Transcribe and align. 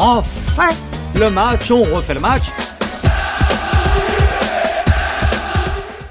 refait 0.00 0.74
le 1.18 1.28
match, 1.28 1.70
on 1.70 1.82
refait 1.82 2.14
le 2.14 2.20
match. 2.20 2.44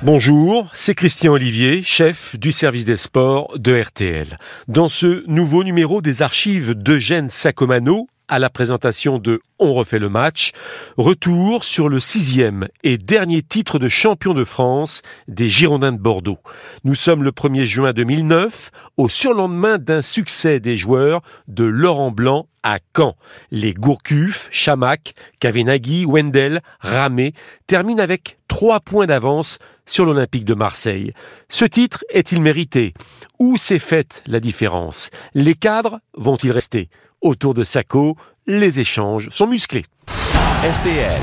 Bonjour, 0.04 0.70
c'est 0.74 0.94
Christian 0.94 1.34
Olivier, 1.34 1.82
chef 1.82 2.38
du 2.38 2.52
service 2.52 2.86
des 2.86 2.98
sports 2.98 3.58
de 3.58 3.82
RTL. 3.82 4.38
Dans 4.68 4.90
ce 4.90 5.28
nouveau 5.28 5.64
numéro 5.64 6.04
des 6.04 6.22
archives 6.22 6.76
d'Eugène 6.76 7.32
Sacomano, 7.32 8.08
à 8.30 8.40
la 8.40 8.50
présentation 8.50 9.18
de 9.18 9.42
On 9.58 9.74
refait 9.74 10.00
le 10.00 10.08
match, 10.08 10.52
retour 10.98 11.64
sur 11.64 11.90
le 11.90 12.00
sixième 12.00 12.68
et 12.84 12.98
dernier 12.98 13.42
titre 13.42 13.80
de 13.80 13.90
champion 13.90 14.34
de 14.34 14.46
France 14.46 15.02
des 15.28 15.50
Girondins 15.50 15.92
de 15.92 15.98
Bordeaux. 15.98 16.38
Nous 16.84 16.96
sommes 16.96 17.24
le 17.24 17.32
1er 17.32 17.66
juin 17.66 17.92
2009, 17.92 18.72
au 18.98 19.10
surlendemain 19.10 19.80
d'un 19.80 20.02
succès 20.02 20.60
des 20.60 20.78
joueurs 20.78 21.22
de 21.48 21.66
Laurent 21.66 22.12
Blanc 22.12 22.48
à 22.64 22.78
Caen. 22.96 23.16
Les 23.52 23.74
Gourcuff, 23.74 24.48
Chamac, 24.52 25.14
Kavenaghi, 25.40 26.06
Wendel, 26.06 26.62
Ramé 26.80 27.34
terminent 27.68 28.04
avec 28.04 28.38
trois 28.48 28.80
points 28.80 29.08
d'avance 29.08 29.60
sur 29.86 30.06
l'Olympique 30.06 30.46
de 30.46 30.54
Marseille. 30.54 31.14
Ce 31.50 31.66
titre 31.66 32.06
est-il 32.10 32.42
mérité? 32.42 32.94
Où 33.40 33.58
s'est 33.58 33.80
faite 33.80 34.24
la 34.28 34.40
différence? 34.40 35.10
Les 35.34 35.56
cadres 35.56 36.00
vont-ils 36.14 36.52
rester? 36.52 36.90
Autour 37.22 37.54
de 37.54 37.66
Sacco, 37.66 38.16
les 38.48 38.80
échanges 38.80 39.28
sont 39.30 39.46
musclés. 39.46 39.84
RTL, 40.08 41.20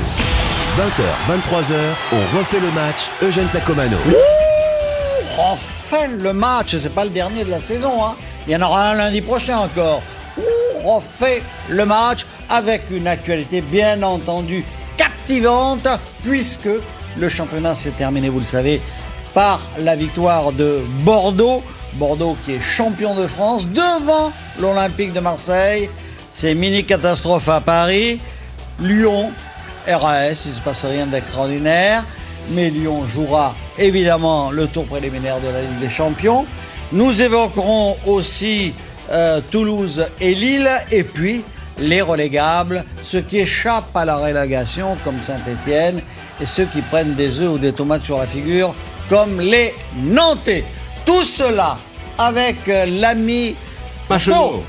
20h, 0.77 1.03
23h, 1.27 1.73
on 2.11 2.37
refait 2.37 2.59
le 2.59 2.69
match 2.69 3.09
Eugène 3.23 3.49
Sacomano. 3.49 3.97
On 5.39 5.51
refait 5.53 6.07
le 6.07 6.33
match, 6.33 6.77
c'est 6.77 6.93
pas 6.93 7.03
le 7.03 7.09
dernier 7.09 7.45
de 7.45 7.49
la 7.49 7.59
saison, 7.59 8.05
hein. 8.05 8.15
il 8.45 8.53
y 8.53 8.55
en 8.55 8.61
aura 8.61 8.91
un 8.91 8.93
lundi 8.93 9.21
prochain 9.21 9.57
encore. 9.57 10.03
On 10.83 10.97
refait 10.97 11.41
le 11.67 11.83
match 11.83 12.27
avec 12.47 12.83
une 12.91 13.07
actualité 13.07 13.61
bien 13.61 14.03
entendu 14.03 14.63
captivante 14.97 15.87
puisque 16.23 16.69
le 17.17 17.27
championnat 17.27 17.73
s'est 17.73 17.89
terminé, 17.89 18.29
vous 18.29 18.39
le 18.39 18.45
savez, 18.45 18.81
par 19.33 19.59
la 19.79 19.95
victoire 19.95 20.51
de 20.51 20.79
Bordeaux. 21.03 21.63
Bordeaux 21.93 22.37
qui 22.43 22.53
est 22.53 22.59
champion 22.59 23.15
de 23.15 23.27
France 23.27 23.67
devant 23.67 24.31
l'Olympique 24.59 25.13
de 25.13 25.19
Marseille. 25.19 25.89
C'est 26.31 26.53
mini 26.53 26.85
catastrophe 26.85 27.49
à 27.49 27.61
Paris. 27.61 28.19
Lyon, 28.79 29.31
RAS, 29.87 30.45
il 30.45 30.51
ne 30.51 30.55
se 30.55 30.61
passe 30.61 30.85
rien 30.85 31.07
d'extraordinaire. 31.07 32.03
Mais 32.51 32.69
Lyon 32.69 33.05
jouera 33.05 33.55
évidemment 33.77 34.51
le 34.51 34.67
tour 34.67 34.85
préliminaire 34.85 35.39
de 35.39 35.47
la 35.47 35.61
Ligue 35.61 35.79
des 35.79 35.89
Champions. 35.89 36.45
Nous 36.91 37.21
évoquerons 37.21 37.97
aussi 38.05 38.73
euh, 39.11 39.41
Toulouse 39.51 40.05
et 40.21 40.35
Lille. 40.35 40.69
Et 40.91 41.03
puis 41.03 41.43
les 41.79 42.01
relégables, 42.01 42.83
ceux 43.03 43.21
qui 43.21 43.39
échappent 43.39 43.95
à 43.95 44.05
la 44.05 44.17
relégation 44.17 44.97
comme 45.03 45.21
Saint-Étienne 45.21 46.01
et 46.41 46.45
ceux 46.45 46.65
qui 46.65 46.81
prennent 46.81 47.13
des 47.13 47.39
œufs 47.41 47.51
ou 47.51 47.57
des 47.57 47.73
tomates 47.73 48.03
sur 48.03 48.17
la 48.17 48.27
figure 48.27 48.73
comme 49.09 49.39
les 49.39 49.73
Nantais. 49.95 50.63
Tout 51.07 51.23
cela 51.23 51.77
avec 52.17 52.67
euh, 52.67 52.85
l'ami 52.85 53.55
Machot. 54.09 54.61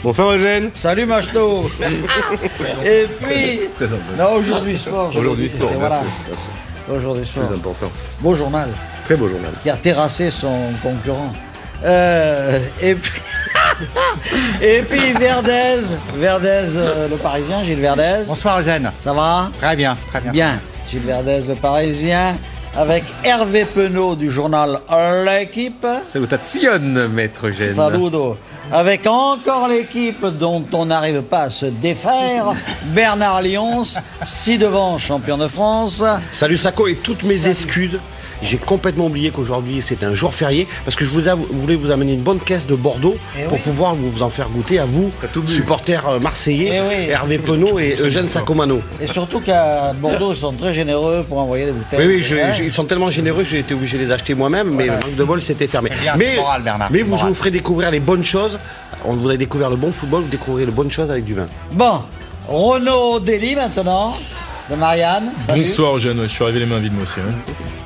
Bonsoir 0.00 0.34
Eugène. 0.34 0.70
Salut 0.76 1.06
Machot. 1.06 1.68
et 2.84 3.08
puis, 3.20 3.62
non, 4.16 4.34
aujourd'hui 4.34 4.78
sport. 4.78 5.08
Aujourd'hui 5.08 5.48
sport, 5.48 5.70
bien 5.70 5.78
voilà. 5.78 6.02
sûr. 6.02 6.94
Aujourd'hui 6.94 7.26
sport. 7.26 7.46
Très 7.46 7.54
important. 7.56 7.90
Beau 8.20 8.36
journal 8.36 8.68
Très 9.06 9.16
beau 9.16 9.26
journal. 9.26 9.50
qui 9.60 9.68
a 9.68 9.76
terrassé 9.76 10.30
son 10.30 10.70
concurrent. 10.80 11.34
Euh, 11.84 12.60
et 12.80 12.94
puis, 12.94 13.20
et 14.62 14.82
puis 14.82 15.14
Verdez, 15.14 15.80
Verdez, 16.14 16.76
euh, 16.76 17.08
le 17.08 17.16
Parisien, 17.16 17.64
Gilles 17.64 17.80
Verdez. 17.80 18.22
Bonsoir 18.28 18.60
Eugène. 18.60 18.92
Ça 19.00 19.12
va? 19.12 19.50
Très 19.58 19.74
bien, 19.74 19.96
très 20.10 20.20
bien. 20.20 20.30
Bien. 20.30 20.60
Gilles 20.88 21.02
Verdez, 21.04 21.40
le 21.48 21.56
Parisien, 21.56 22.36
avec 22.76 23.04
Hervé 23.24 23.64
Penaud 23.64 24.16
du 24.16 24.30
journal 24.30 24.80
L'équipe. 25.24 25.86
Salutazione, 26.02 27.08
maître 27.08 27.46
Eugène. 27.48 27.74
Saludo. 27.74 28.36
Avec 28.70 29.06
encore 29.06 29.68
l'équipe 29.68 30.26
dont 30.26 30.64
on 30.72 30.86
n'arrive 30.86 31.22
pas 31.22 31.42
à 31.42 31.50
se 31.50 31.66
défaire, 31.66 32.52
Bernard 32.86 33.42
Lyons, 33.42 33.82
ci 34.24 34.58
devant 34.58 34.98
champion 34.98 35.38
de 35.38 35.48
France. 35.48 36.02
Salut 36.32 36.56
Sako 36.56 36.88
et 36.88 36.96
toutes 36.96 37.22
mes 37.22 37.36
Salut. 37.38 37.50
excuses. 37.52 37.98
J'ai 38.42 38.58
complètement 38.58 39.06
oublié 39.06 39.30
qu'aujourd'hui 39.30 39.80
c'est 39.82 40.02
un 40.04 40.14
jour 40.14 40.32
férié 40.34 40.66
parce 40.84 40.96
que 40.96 41.04
je 41.04 41.10
vous 41.10 41.22
voulais 41.50 41.76
vous 41.76 41.90
amener 41.90 42.12
une 42.12 42.20
bonne 42.20 42.38
caisse 42.38 42.66
de 42.66 42.74
Bordeaux 42.74 43.16
Eh 43.38 43.44
pour 43.44 43.54
oui. 43.54 43.60
pouvoir 43.64 43.94
vous, 43.94 44.22
en 44.22 44.30
faire 44.30 44.48
goûter 44.48 44.78
à 44.78 44.84
vous, 44.84 45.10
supporters 45.46 46.08
euh, 46.08 46.18
marseillais, 46.20 46.72
Eh 46.74 46.80
oui. 46.80 47.10
Hervé 47.10 47.38
Penaud 47.38 47.78
et 47.78 47.96
Eugène 48.02 48.26
Sacomano. 48.26 48.80
Et 49.00 49.06
surtout 49.06 49.40
qu'à 49.40 49.92
Bordeaux, 49.94 50.32
ils 50.32 50.36
sont 50.36 50.52
très 50.52 50.74
généreux 50.74 51.24
pour 51.28 51.38
envoyer 51.38 51.66
des 51.66 51.72
bouteilles. 51.72 51.98
Oui, 52.00 52.16
oui, 52.16 52.22
je- 52.22 52.36
je- 52.56 52.64
ils 52.64 52.72
sont 52.72 52.84
tellement 52.84 53.10
généreux, 53.10 53.44
j'ai 53.44 53.60
été 53.60 53.74
obligé 53.74 53.98
de 53.98 54.04
les 54.04 54.12
acheter 54.12 54.34
moi-même, 54.34 54.70
mais 54.74 54.86
manque 54.88 55.14
de 55.16 55.24
bol, 55.24 55.40
c'était 55.40 55.66
fermé. 55.66 55.90
Bien, 56.02 56.14
mais 56.16 56.36
moral, 56.36 56.62
Bernard, 56.62 56.88
mais 56.90 57.02
vous, 57.02 57.16
je 57.16 57.24
vous 57.26 57.34
ferai 57.34 57.50
découvrir 57.50 57.90
les 57.90 58.00
bonnes 58.00 58.24
choses. 58.24 58.58
On 59.04 59.14
vous 59.14 59.30
a 59.30 59.36
découvert 59.36 59.70
le 59.70 59.76
bon 59.76 59.90
football, 59.92 60.22
vous 60.22 60.28
découvrirez 60.28 60.66
les 60.66 60.72
bonnes 60.72 60.90
choses 60.90 61.10
avec 61.10 61.24
du 61.24 61.34
vin. 61.34 61.46
Bon, 61.72 62.00
Renaud 62.48 63.20
Dely 63.20 63.54
maintenant, 63.56 64.14
de 64.70 64.74
Marianne. 64.74 65.32
Salut. 65.46 65.62
Bonsoir 65.64 65.96
Eugène, 65.96 66.22
je 66.22 66.28
suis 66.28 66.42
arrivé 66.42 66.60
les 66.60 66.66
mains 66.66 66.78
vides 66.78 66.92
moi 66.92 67.04
aussi. 67.04 67.20
hein. 67.20 67.34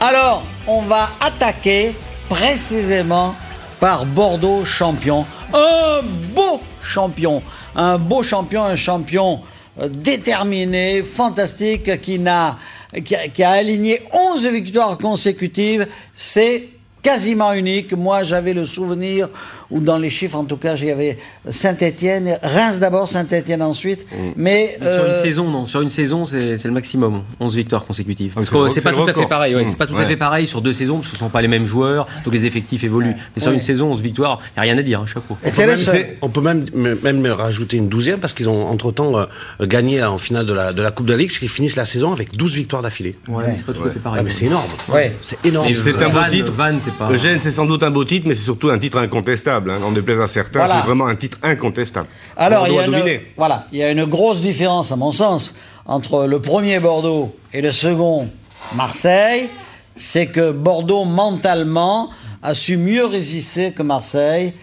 Alors, 0.01 0.45
on 0.67 0.83
va 0.83 1.11
attaquer 1.21 1.95
précisément 2.29 3.35
par 3.79 4.07
Bordeaux 4.07 4.65
champion. 4.65 5.27
Un 5.53 6.01
beau 6.35 6.61
champion. 6.83 7.43
Un 7.77 7.99
beau 7.99 8.23
champion, 8.23 8.65
un 8.65 8.77
champion 8.77 9.41
euh, 9.81 9.89
déterminé, 9.89 11.03
fantastique, 11.03 12.01
qui, 12.01 12.19
n'a, 12.19 12.57
qui, 13.05 13.15
a, 13.15 13.29
qui 13.29 13.43
a 13.43 13.51
aligné 13.51 14.01
11 14.13 14.47
victoires 14.49 14.99
consécutives. 14.99 15.87
C'est 16.15 16.69
quasiment 17.03 17.53
unique. 17.53 17.93
Moi, 17.93 18.25
j'avais 18.25 18.53
le 18.55 18.67
souvenir, 18.67 19.29
ou 19.71 19.81
dans 19.81 19.99
les 19.99 20.11
chiffres 20.11 20.37
en 20.37 20.45
tout 20.45 20.57
cas, 20.57 20.77
j'avais 20.77 21.17
Saint-Étienne, 21.49 22.39
Reims 22.43 22.79
d'abord, 22.81 23.09
Saint-Étienne 23.09 23.63
ensuite. 23.63 24.07
Mais, 24.37 24.77
Mais 24.81 24.87
Sur 24.95 25.03
euh, 25.05 25.09
une 25.09 25.15
saison, 25.15 25.51
non. 25.51 25.67
Sur 25.67 25.81
une 25.83 25.91
saison, 25.91 26.27
c'est 26.27 26.59
c'est 26.59 26.69
le 26.69 26.75
maximum. 26.75 27.23
11 27.39 27.57
victoires 27.57 27.85
consécutives. 27.85 28.33
Parce 28.35 28.49
c'est 28.49 28.55
le- 28.55 28.63
que 28.65 28.69
c'est 28.69 28.75
c'est 28.77 28.81
pas 28.83 28.93
tout 28.93 29.03
à 29.09 29.13
fait 29.13 29.27
pareil. 29.27 29.55
ouais, 29.55 29.65
Mmh. 29.65 29.67
C'est 29.69 29.77
pas 29.79 29.87
tout 29.87 29.97
à 29.97 30.05
fait 30.07 30.17
pareil 30.17 30.47
sur 30.47 30.61
deux 30.63 30.73
saisons, 30.73 30.97
parce 30.97 31.09
que 31.09 31.15
ce 31.17 31.19
sont 31.21 31.29
pas 31.29 31.43
les 31.43 31.49
mêmes 31.49 31.67
joueurs, 31.67 32.07
donc 32.25 32.33
les 32.35 32.47
effectifs 32.47 32.83
évoluent. 32.85 33.15
Mais 33.37 33.43
sur 33.43 33.51
Ouais. 33.51 33.55
une 33.57 33.61
saison, 33.61 33.91
11 33.93 34.01
victoires, 34.01 34.41
il 34.43 34.53
n'y 34.55 34.59
a 34.61 34.63
rien 34.73 34.79
à 34.79 34.83
dire, 34.83 35.01
hein, 35.01 35.07
chapeau. 35.07 35.37
c'est 35.43 35.67
le 35.67 35.77
Même, 35.93 36.07
on 36.23 36.29
peut 36.29 36.41
même, 36.41 36.65
même 37.03 37.27
rajouter 37.27 37.77
une 37.77 37.89
douzième 37.89 38.19
parce 38.21 38.33
qu'ils 38.33 38.49
ont 38.49 38.67
entre-temps 38.69 39.19
euh, 39.19 39.27
gagné 39.67 40.03
en 40.03 40.19
finale 40.19 40.47
de 40.47 40.53
la, 40.53 40.73
de 40.73 40.83
la 40.83 40.91
Coupe 40.91 41.07
de 41.07 41.13
la 41.13 41.19
Ligue, 41.19 41.31
ce 41.31 41.39
qui 41.41 41.49
finissent 41.49 41.77
la 41.77 41.85
saison 41.85 42.13
avec 42.13 42.37
12 42.37 42.55
victoires 42.55 42.83
d'affilée. 42.83 43.17
Ouais, 43.29 43.45
c'est 43.57 43.67
pas 43.67 43.73
tout 43.73 43.85
à 43.87 43.91
fait 43.91 43.99
pareil. 43.99 44.19
Ah, 44.21 44.25
mais 44.25 44.31
c'est 44.31 44.47
énorme. 44.47 44.69
Ouais. 44.89 45.15
C'est 45.21 45.45
énorme. 45.45 45.67
C'est 45.75 46.03
un 46.03 46.09
beau 46.09 46.19
titre. 46.31 46.53
Van, 46.53 46.73
c'est 46.79 46.95
pas. 46.95 47.11
Eugène, 47.11 47.39
c'est 47.43 47.51
sans 47.51 47.67
doute 47.67 47.83
un 47.83 47.91
beau 47.91 48.05
titre, 48.05 48.27
mais 48.27 48.35
c'est 48.35 48.45
surtout 48.45 48.71
un 48.71 48.79
titre 48.79 48.99
incontestable. 48.99 49.60
Hein. 49.69 49.81
En 49.85 49.91
déplaise 49.93 50.21
à 50.21 50.27
certains, 50.27 50.61
Voilà. 50.61 50.77
c'est 50.81 50.87
vraiment 50.87 51.07
un 51.07 51.17
titre 51.17 51.39
incontestable. 51.43 52.09
Alors, 52.37 52.67
il 52.69 52.75
y, 52.75 52.79
a 52.79 52.87
une, 52.87 53.21
voilà, 53.37 53.67
il 53.73 53.79
y 53.79 53.83
a 53.83 53.91
une 53.91 54.05
grosse 54.05 54.41
différence, 54.43 54.93
à 54.93 54.97
mon 54.97 55.13
sens, 55.13 55.55
entre 55.87 56.27
le 56.27 56.41
premier 56.41 56.79
Bordeaux 56.79 57.37
et 57.53 57.61
le 57.61 57.73
second 57.73 58.29
Marseille. 58.75 59.49
C'est 59.97 60.29
que 60.29 60.53
Bordeaux, 60.53 61.05
mentalement, 61.05 62.09
a 62.43 62.55
su 62.55 62.77
mieux 62.79 63.05
résister 63.05 63.73
que 63.73 63.83
Marseille 63.83 64.55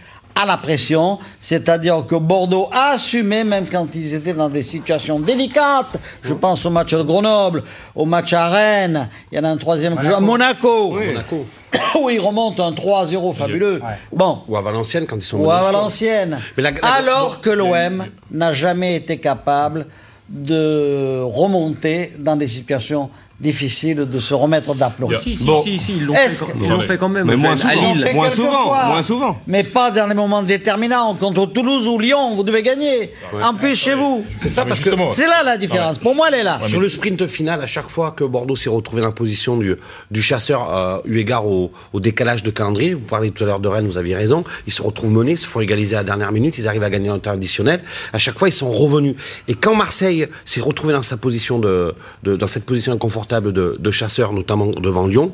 à 0.42 0.46
la 0.46 0.58
pression. 0.58 1.18
C'est-à-dire 1.40 2.06
que 2.08 2.16
Bordeaux 2.16 2.70
a 2.72 2.92
assumé, 2.92 3.44
même 3.44 3.66
quand 3.72 3.88
ils 3.96 4.14
étaient 4.14 4.34
dans 4.34 4.50
des 4.50 4.64
situations 4.64 5.20
délicates. 5.20 5.98
Je 6.22 6.34
pense 6.34 6.66
au 6.66 6.70
match 6.70 6.94
de 6.94 7.02
Grenoble, 7.02 7.64
au 7.96 8.06
match 8.06 8.34
à 8.34 8.48
Rennes. 8.48 9.10
Il 9.32 9.38
y 9.38 9.40
en 9.42 9.44
a 9.46 9.50
un 9.50 9.58
troisième 9.58 9.96
je- 10.02 10.12
à 10.12 10.20
Monaco. 10.20 10.92
Monaco. 10.94 11.46
où 12.02 12.10
ils 12.10 12.20
remontent 12.20 12.66
un 12.66 12.72
3-0 12.72 13.34
fabuleux. 13.34 13.82
Bon, 14.14 14.40
Ou 14.48 14.56
à 14.58 14.62
Valenciennes 14.62 15.06
quand 15.08 15.18
ils 15.18 15.22
sont 15.22 15.40
ou 15.40 15.52
à. 15.52 15.62
Valenciennes. 15.62 16.40
Mais 16.56 16.64
la- 16.64 16.72
la- 16.72 16.80
Alors 16.88 17.42
que 17.42 17.50
l'OM 17.50 18.06
n'a 18.32 18.54
jamais 18.54 18.96
été 18.96 19.18
capable 19.20 19.88
de 20.30 21.22
remonter 21.24 22.12
dans 22.20 22.36
des 22.36 22.48
situations 22.48 23.10
difficile 23.40 23.98
de 24.10 24.20
se 24.20 24.34
remettre 24.34 24.74
d'aplomb. 24.76 25.10
Si, 25.22 25.38
si, 25.38 25.44
Bon. 25.46 25.62
si, 25.64 25.78
si, 25.78 25.94
ils 25.98 26.06
l'ont 26.06 26.14
fait, 26.16 26.30
que- 26.46 26.64
ils 26.64 26.70
l'ont 26.70 26.82
fait 26.82 26.98
quand 26.98 27.10
même. 27.10 27.28
Mais 27.28 27.36
moins 27.36 27.54
à 27.54 27.58
souvent. 27.58 27.74
On 27.78 27.94
Lille. 27.94 28.08
Moins 28.14 28.30
souvent, 28.32 28.64
fois, 28.64 28.86
moins 28.88 29.02
souvent. 29.04 29.42
Mais 29.48 29.64
pas 29.64 29.92
dans 29.92 30.08
les 30.08 30.16
moments 30.16 30.42
déterminants 30.42 31.14
contre 31.16 31.46
Toulouse 31.46 31.88
ou 31.88 32.00
Lyon, 32.00 32.36
vous 32.36 32.44
devez 32.44 32.64
gagner. 32.64 33.12
En 33.42 33.54
plus 33.54 33.76
chez 33.76 33.94
vous. 33.94 34.26
C'est 34.38 34.50
ça 34.50 34.66
parce 34.66 34.80
que 34.80 34.90
C'est 35.12 35.28
là 35.28 35.44
la 35.44 35.58
différence. 35.58 36.00
Pour 36.00 36.16
moi, 36.16 36.28
elle 36.30 36.40
est 36.40 36.44
là. 36.44 36.60
sur 36.66 36.80
le 36.80 36.90
sprint 36.90 37.28
final, 37.28 37.62
à 37.62 37.68
chaque 37.68 37.90
fois 37.90 38.12
que 38.12 38.24
Bordeaux 38.24 38.56
s'est 38.56 38.70
retrouvé 38.70 39.02
dans 39.02 39.08
la 39.10 39.14
position 39.14 39.58
du, 39.58 39.76
du 40.12 40.22
chasseur, 40.22 40.74
euh, 40.74 40.98
eu 41.06 41.20
égard 41.20 41.46
au, 41.46 41.72
au 41.94 42.00
décalage 42.00 42.44
de 42.44 42.50
calendrier, 42.52 42.94
vous 42.96 43.02
parlez 43.02 43.32
tout 43.32 43.44
à 43.44 43.48
l'heure 43.48 43.60
de 43.60 43.68
Rennes, 43.68 43.86
vous 43.88 43.98
aviez 43.98 44.16
raison, 44.16 44.44
ils 44.66 44.74
se 44.74 44.82
retrouvent 44.82 45.12
menés, 45.12 45.32
ils 45.34 45.38
se 45.38 45.48
font 45.48 45.62
égaliser 45.62 45.96
à 45.96 46.00
la 46.00 46.04
dernière 46.06 46.32
minute, 46.32 46.56
ils 46.58 46.68
arrivent 46.68 46.84
à 46.84 46.90
gagner 46.90 47.10
en 47.12 47.20
temps 47.20 47.32
additionnel. 47.32 47.82
À 48.14 48.18
chaque 48.18 48.38
fois, 48.40 48.48
ils 48.50 48.52
sont 48.54 48.72
revenus. 48.72 49.16
Et 49.48 49.54
quand 49.54 49.76
Marseille 49.76 50.28
s'est 50.46 50.62
retrouvé 50.62 50.94
dans 50.94 51.02
sa 51.04 51.18
position 51.18 51.60
de, 51.60 51.94
de- 52.24 52.36
dans 52.36 52.48
cette 52.48 52.66
position 52.66 52.94
inconfortable, 52.94 53.27
de, 53.28 53.76
de 53.80 53.92
chasseurs, 53.92 54.34
notamment 54.34 54.68
devant 54.72 55.08
Lyon, 55.08 55.32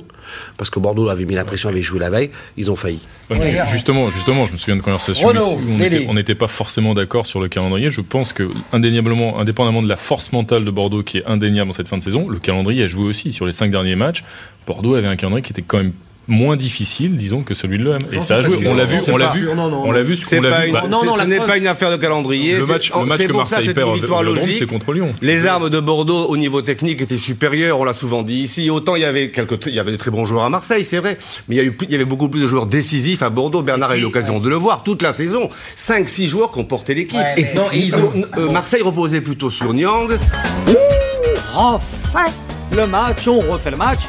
parce 0.57 0.69
que 0.69 0.79
Bordeaux 0.79 1.09
avait 1.09 1.25
mis 1.25 1.35
la 1.35 1.45
pression, 1.45 1.69
avait 1.69 1.81
joué 1.81 1.99
la 1.99 2.09
veille, 2.09 2.31
ils 2.57 2.71
ont 2.71 2.75
failli. 2.75 2.99
Ouais, 3.29 3.37
mais 3.39 3.51
Oui. 3.61 3.67
justement, 3.71 4.09
justement, 4.09 4.45
je 4.45 4.51
me 4.53 4.57
souviens 4.57 4.75
de 4.75 4.81
conversations 4.81 5.27
Renaud, 5.27 5.41
ici 5.41 6.05
où 6.05 6.09
on 6.09 6.13
n'était 6.13 6.35
pas 6.35 6.47
forcément 6.47 6.93
d'accord 6.93 7.25
sur 7.25 7.39
le 7.39 7.47
calendrier. 7.47 7.89
Je 7.89 8.01
pense 8.01 8.33
que, 8.33 8.49
indéniablement, 8.71 9.39
indépendamment 9.39 9.81
de 9.81 9.89
la 9.89 9.95
force 9.95 10.31
mentale 10.31 10.65
de 10.65 10.71
Bordeaux 10.71 11.03
qui 11.03 11.19
est 11.19 11.25
indéniable 11.25 11.69
en 11.69 11.73
cette 11.73 11.87
fin 11.87 11.97
de 11.97 12.03
saison, 12.03 12.27
le 12.27 12.39
calendrier 12.39 12.83
a 12.83 12.87
joué 12.87 13.05
aussi 13.05 13.31
sur 13.31 13.45
les 13.45 13.53
cinq 13.53 13.71
derniers 13.71 13.95
matchs. 13.95 14.23
Bordeaux 14.67 14.95
avait 14.95 15.07
un 15.07 15.15
calendrier 15.15 15.43
qui 15.43 15.51
était 15.51 15.61
quand 15.61 15.77
même 15.77 15.93
moins 16.27 16.55
difficile, 16.55 17.17
disons, 17.17 17.41
que 17.41 17.53
celui 17.53 17.77
de 17.77 17.83
l'OM. 17.83 17.99
Et 18.11 18.21
ça 18.21 18.37
a 18.37 18.41
joué. 18.41 18.65
On 18.67 18.73
l'a 18.75 18.85
vu, 18.85 18.97
on 19.11 19.17
l'a 19.17 19.29
vu, 19.31 19.47
on 19.49 19.91
l'a 19.91 20.03
vu, 20.03 20.15
C'est 20.17 20.39
pas 20.41 20.65
une- 20.65 20.77
ce 21.19 21.25
n'est 21.25 21.37
pas 21.39 21.57
une 21.57 21.67
affaire 21.67 21.91
de 21.91 21.97
calendrier. 21.97 22.57
le 22.57 22.65
c'est- 22.65 22.71
match, 22.71 22.91
le 22.93 23.05
match 23.05 23.17
c'est 23.19 23.27
que 23.27 23.31
pour 23.33 23.45
ça 23.47 23.55
Marseille 23.57 23.67
c'est 23.67 23.73
perd 23.73 23.89
une 23.89 23.95
victoire 23.95 24.19
au 24.19 24.23
Vélodrome, 24.23 24.45
logique. 24.45 24.59
c'est 24.59 24.65
contre 24.67 24.93
Lyon. 24.93 25.13
Les 25.21 25.45
armes 25.45 25.69
de 25.69 25.79
Bordeaux 25.79 26.25
au 26.27 26.37
niveau 26.37 26.61
technique 26.61 27.01
étaient 27.01 27.17
supérieures, 27.17 27.79
on 27.79 27.83
l'a 27.83 27.93
souvent 27.93 28.23
dit 28.23 28.35
ici. 28.41 28.69
Autant 28.69 28.95
il 28.95 29.01
y 29.01 29.05
avait 29.05 29.31
quelques, 29.31 29.65
il 29.67 29.73
y 29.75 29.79
avait 29.79 29.91
des 29.91 29.97
très 29.97 30.11
bons 30.11 30.25
joueurs 30.25 30.43
à 30.43 30.49
Marseille, 30.49 30.85
c'est 30.85 30.99
vrai, 30.99 31.17
mais 31.47 31.55
il 31.55 31.57
y, 31.57 31.61
a 31.61 31.63
eu, 31.65 31.71
plus- 31.73 31.87
il 31.87 31.91
y 31.91 31.95
avait 31.95 32.05
beaucoup 32.05 32.29
plus 32.29 32.41
de 32.41 32.47
joueurs 32.47 32.65
décisifs 32.67 33.21
à 33.21 33.29
Bordeaux. 33.29 33.61
Bernard 33.61 33.91
a 33.91 33.97
eu 33.97 34.01
l'occasion 34.01 34.39
de 34.39 34.47
le 34.49 34.55
voir 34.55 34.83
toute 34.83 35.01
la 35.01 35.11
saison. 35.13 35.49
5-6 35.75 36.27
joueurs 36.27 36.51
qui 36.51 36.59
ont 36.59 36.63
porté 36.65 36.93
l'équipe. 36.95 37.19
Et 37.37 37.45
euh, 38.37 38.49
Marseille 38.49 38.81
reposait 38.81 39.21
plutôt 39.21 39.49
sur 39.49 39.73
Niang. 39.73 40.07
refait 41.53 42.31
le 42.75 42.87
match, 42.87 43.27
on 43.27 43.39
refait 43.39 43.71
le 43.71 43.77
match. 43.77 43.99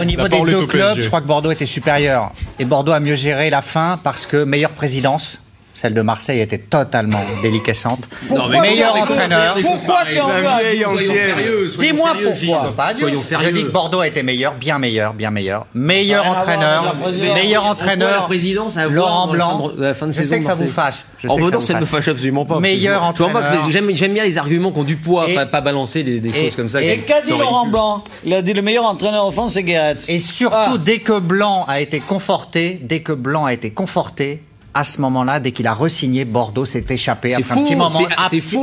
Au 0.00 0.04
niveau 0.04 0.28
des 0.28 0.40
deux 0.40 0.66
clubs, 0.66 0.98
je 0.98 1.06
crois 1.08 1.20
que 1.20 1.26
Bordeaux 1.26 1.50
était 1.50 1.66
supérieur. 1.66 2.32
Et 2.58 2.64
Bordeaux 2.64 2.92
a 2.92 3.00
mieux 3.00 3.14
géré 3.14 3.50
la 3.50 3.62
fin 3.62 3.98
parce 4.02 4.26
que 4.26 4.44
meilleure 4.44 4.70
présidence. 4.72 5.40
Celle 5.74 5.92
de 5.92 6.00
Marseille 6.02 6.40
était 6.40 6.58
totalement 6.58 7.20
déliquescente. 7.42 8.08
Pourquoi 8.28 8.60
meilleur 8.60 8.92
tu 8.94 9.00
en 9.00 9.04
veux- 9.06 9.12
entraîneur. 9.12 9.56
Pourquoi 9.60 9.98
tu 10.10 10.20
en 10.20 10.28
veux 10.28 10.46
à 10.46 10.58
vieille 10.60 10.76
Guillaume 10.76 10.92
Soyons 10.94 11.10
entière. 11.10 11.36
sérieux, 11.36 11.68
soyons 11.68 11.90
Dis-moi 11.92 12.10
pourquoi. 12.14 12.32
Je 12.62 12.68
peux 12.68 12.74
pas 12.74 12.92
dire. 12.94 13.00
Soyons 13.00 13.22
sérieux. 13.22 13.48
Je 13.50 13.54
dis 13.54 13.64
que 13.64 13.70
Bordeaux 13.70 14.00
a 14.00 14.06
été 14.06 14.22
meilleur, 14.22 14.54
bien 14.54 14.78
meilleur, 14.78 15.12
bien 15.14 15.30
meilleur. 15.30 15.66
Meilleur 15.74 16.26
entraîneur, 16.26 16.94
meilleur 17.34 17.66
entraîneur. 17.66 18.24
présidence 18.26 18.76
Laurent 18.88 19.28
Blanc. 19.28 19.58
fin 19.70 19.74
de- 19.76 19.82
la 19.82 19.94
fin 19.94 20.06
de 20.06 20.12
je 20.12 20.16
saison 20.18 20.30
sais 20.30 20.38
que 20.38 20.44
ça 20.44 20.54
vous 20.54 20.68
fâche. 20.68 21.04
Je 21.18 21.28
En 21.28 21.36
Bordeaux, 21.38 21.60
ça 21.60 21.74
ne 21.74 21.80
me 21.80 21.84
fâche 21.86 22.08
absolument 22.08 22.44
pas. 22.44 22.60
Meilleur 22.60 23.02
entraîneur. 23.02 23.42
j'aime 23.68 24.12
bien 24.14 24.24
les 24.24 24.38
arguments 24.38 24.70
qui 24.70 24.78
ont 24.78 24.84
du 24.84 24.96
poids, 24.96 25.28
Et- 25.28 25.34
pas, 25.34 25.46
pas 25.46 25.60
balancer 25.60 26.02
des, 26.04 26.20
des 26.20 26.28
et- 26.30 26.44
choses 26.44 26.56
comme 26.56 26.68
ça. 26.68 26.80
Et 26.82 26.98
qu'a 27.00 27.20
dit 27.20 27.30
Laurent. 27.30 27.66
Blanc 27.66 28.04
Il 28.24 28.32
a 28.34 28.42
dit 28.42 28.52
le 28.52 28.62
meilleur 28.62 28.84
entraîneur 28.84 29.24
en 29.24 29.32
France, 29.32 29.54
c'est 29.54 29.62
Guéret. 29.62 29.96
Et 30.08 30.18
surtout, 30.18 30.54
Ah. 30.56 30.74
dès 30.78 30.98
que 30.98 31.18
Blanc 31.18 31.64
a 31.66 31.80
été 31.80 31.98
conforté, 32.00 32.80
dès 32.82 33.00
que 33.00 33.12
Blanc 33.12 33.44
a 33.46 33.52
été 33.52 33.70
conforté, 33.70 34.42
à 34.74 34.84
ce 34.84 35.00
moment-là, 35.00 35.38
dès 35.40 35.52
qu'il 35.52 35.66
a 35.66 35.74
resigné, 35.74 36.24
Bordeaux 36.24 36.64
s'est 36.64 36.84
échappé. 36.88 37.30
C'est 37.30 37.36
Après 37.42 37.52
un 37.52 37.56
fou, 37.58 37.62
petit 37.64 37.76
moment, 37.76 38.00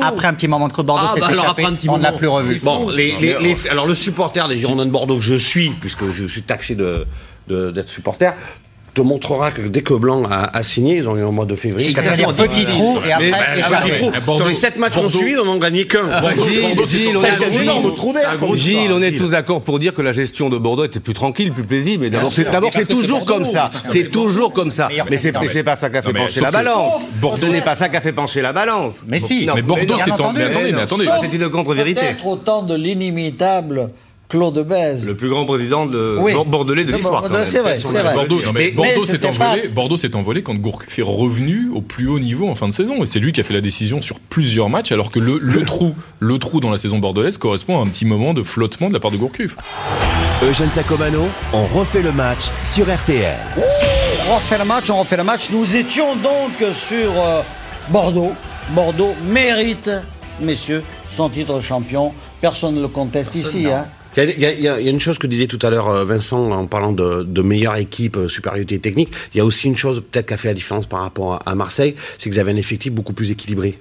après 0.03 0.27
un 0.27 0.33
petit 0.33 0.47
moment 0.47 0.67
de 0.67 0.73
creux, 0.73 0.83
Bordeaux 0.83 1.05
Ah, 1.09 1.13
s'est 1.13 1.19
bah 1.21 1.27
alors, 1.27 1.45
échappé. 1.45 1.63
après 1.63 1.73
un 1.73 1.75
petit 1.75 1.89
on 1.89 1.97
ne 1.97 2.03
l'a 2.03 2.11
plus 2.11 2.27
revu. 2.27 2.59
Bon, 2.63 2.89
les, 2.89 3.15
les- 3.17 3.37
les- 3.39 3.67
alors 3.69 3.87
le 3.87 3.95
supporter 3.95 4.47
des 4.47 4.55
Girondins 4.55 4.85
de 4.85 4.91
Bordeaux 4.91 5.15
que 5.15 5.21
je 5.23 5.35
suis, 5.35 5.69
puisque 5.69 6.09
je 6.09 6.25
suis 6.27 6.43
taxé 6.43 6.75
de- 6.75 7.05
d'être 7.47 7.89
supporter, 7.89 8.33
te 8.93 9.01
montrera 9.01 9.51
que 9.51 9.61
dès 9.61 9.81
que 9.83 9.93
Blanc 9.93 10.23
a, 10.29 10.49
a 10.55 10.63
signé, 10.63 10.97
ils 10.97 11.07
ont 11.07 11.15
eu 11.15 11.23
au 11.23 11.31
mois 11.31 11.45
de 11.45 11.55
février. 11.55 11.91
C'est-à-dire 11.95 12.33
petit 12.33 12.65
trou 12.65 12.97
et 13.07 13.11
après 13.13 13.31
Mais, 13.31 13.31
bah, 13.31 14.35
Sur 14.35 14.47
les 14.47 14.53
7 14.53 14.77
matchs 14.77 14.93
qu'on 14.95 15.09
suit, 15.09 15.35
on 15.37 15.45
n'en 15.45 15.57
gagnait 15.57 15.85
qu'un. 15.85 15.99
Gilles, 18.53 18.91
on 18.93 19.01
est- 19.01 19.15
un 19.15 19.17
tous 19.17 19.29
d'accord 19.29 19.61
pour 19.61 19.79
dire 19.79 19.93
que 19.93 20.01
la 20.01 20.11
gestion 20.11 20.49
de 20.49 20.57
Bordeaux 20.57 20.83
était 20.85 20.99
plus 20.99 21.13
tranquille, 21.13 21.51
plus 21.51 21.63
paisible. 21.63 22.09
D'abord, 22.09 22.31
c'est 22.73 22.87
toujours 22.87 23.23
comme 23.25 23.45
ça. 23.45 23.69
C'est 23.81 24.11
toujours 24.11 24.53
comme 24.53 24.71
ça. 24.71 24.89
Mais 25.09 25.17
c'est 25.17 25.63
pas 25.63 25.75
ça 25.75 25.89
qui 25.89 25.97
a 25.97 26.01
fait 26.01 26.13
pencher 26.13 26.41
la 26.41 26.51
balance. 26.51 27.01
Bordeaux- 27.21 27.37
Ce 27.37 27.45
n'est 27.45 27.61
pas 27.61 27.75
ça 27.75 27.89
qui 27.89 27.97
a 27.97 28.01
fait 28.01 28.13
pencher 28.13 28.41
la 28.41 28.53
balance. 28.53 29.03
Mais 29.07 29.19
si. 29.19 29.47
Mais 29.55 29.61
Bordeaux, 29.61 29.95
c'est 30.03 30.11
en. 30.11 30.15
entendu. 30.15 30.39
Mais 30.39 30.45
attendez, 30.45 30.71
mais 30.73 30.81
attendez. 30.81 31.05
C'est 31.29 31.37
une 31.37 31.49
contre-vérité. 31.49 32.01
Peut-être 32.01 32.27
autant 32.27 32.61
de 32.63 32.75
l'inimitable 32.75 33.89
Claude 34.31 34.65
Bèze. 34.65 35.05
Le 35.07 35.15
plus 35.17 35.27
grand 35.29 35.43
président 35.45 35.85
de 35.85 36.15
Oui. 36.17 36.31
Bor- 36.31 36.45
bordelais 36.45 36.85
de 36.85 36.93
l'histoire. 36.93 37.19
Bordeaux, 37.19 37.27
quand 37.35 37.41
même. 37.41 37.45
c'est 37.51 37.59
vrai, 37.59 37.71
Personne 37.71 37.91
c'est 37.91 37.97
n'a 37.97 38.03
vrai. 38.03 38.11
le 38.13 38.17
Bordeaux, 38.19 38.37
dire. 38.37 38.45
non, 38.47 38.53
mais 38.53 38.59
Mais- 38.67 38.71
Bordeaux 38.71 38.91
mais 39.01 39.05
s'est 39.05 39.25
envolé. 39.25 39.61
pas- 39.63 39.67
Bordeaux 39.75 39.97
s'est 39.97 40.15
envolé 40.15 40.41
quand 40.41 40.55
Gourcuff 40.55 40.97
est 40.99 41.01
revenu 41.01 41.69
au 41.75 41.81
plus 41.81 42.07
haut 42.07 42.17
niveau 42.19 42.47
en 42.47 42.55
fin 42.55 42.69
de 42.69 42.73
saison. 42.73 43.03
Et 43.03 43.07
c'est 43.07 43.19
lui 43.19 43.33
qui 43.33 43.41
a 43.41 43.43
fait 43.43 43.53
la 43.53 43.59
décision 43.59 43.99
sur 43.99 44.19
plusieurs 44.21 44.69
matchs, 44.69 44.93
alors 44.93 45.11
que 45.11 45.19
le, 45.19 45.37
le 45.37 45.65
trou, 45.65 45.93
le 46.19 46.37
trou 46.39 46.61
dans 46.61 46.69
la 46.69 46.77
saison 46.77 46.97
bordelaise 46.99 47.37
correspond 47.37 47.77
à 47.79 47.81
un 47.83 47.87
petit 47.87 48.05
moment 48.05 48.33
de 48.33 48.41
flottement 48.43 48.87
de 48.87 48.93
la 48.93 49.01
part 49.01 49.11
de 49.11 49.17
Gourcuff. 49.17 49.57
Eugène 50.43 50.71
Sacomano, 50.71 51.23
on 51.51 51.65
refait 51.65 52.01
le 52.01 52.13
match 52.13 52.45
sur 52.65 52.85
RTL. 52.91 53.35
On 54.29 54.35
refait 54.35 54.57
le 54.57 54.65
match, 54.65 54.89
on 54.89 54.99
refait 55.01 55.17
le 55.17 55.23
match. 55.25 55.49
Nous 55.51 55.75
étions 55.75 56.15
donc 56.15 56.73
sur 56.73 57.11
euh, 57.21 57.41
Bordeaux. 57.89 58.31
Bordeaux 58.69 59.13
mérite, 59.27 59.89
messieurs, 60.39 60.83
son 61.09 61.27
titre 61.29 61.55
de 61.57 61.61
champion. 61.61 62.13
Personne 62.39 62.75
ne 62.75 62.81
le 62.81 62.87
conteste 62.87 63.35
ici. 63.35 63.67
Hein. 63.67 63.85
Il 64.17 64.39
y, 64.41 64.45
a, 64.45 64.79
y 64.79 64.85
y 64.85 64.89
une 64.89 64.99
chose 64.99 65.17
que 65.17 65.27
disait 65.27 65.47
tout 65.47 65.59
à 65.61 65.69
l'heure 65.69 65.87
euh, 65.87 66.03
Vincent 66.05 66.51
en 66.51 66.67
parlant 66.67 66.91
de, 66.91 67.23
de 67.23 67.41
meilleure 67.41 67.77
équipe, 67.77 68.17
euh, 68.17 68.27
supériorité 68.27 68.77
technique. 68.79 69.09
Il 69.33 69.37
y 69.37 69.39
a 69.41 69.45
aussi 69.45 69.67
une 69.67 69.77
chose 69.77 70.03
peut-être 70.11 70.27
qui 70.27 70.33
a 70.33 70.37
fait 70.37 70.49
la 70.49 70.53
différence 70.53 70.85
par 70.85 71.01
rapport 71.01 71.33
à, 71.35 71.49
à 71.49 71.55
Marseille, 71.55 71.95
c'est 72.17 72.29
qu'ils 72.29 72.39
avaient 72.39 72.51
un 72.51 72.57
effectif 72.57 72.91
beaucoup 72.91 73.13
plus 73.13 73.31
équilibré. 73.31 73.79